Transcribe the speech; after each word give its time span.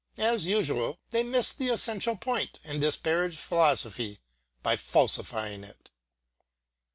As 0.17 0.47
usual, 0.47 0.97
they 1.11 1.21
miss 1.21 1.53
the 1.53 1.69
essential 1.69 2.15
point 2.15 2.57
and 2.63 2.81
disparage 2.81 3.37
philosophy 3.37 4.19
by 4.63 4.75
falsifying 4.75 5.63
it. 5.63 5.91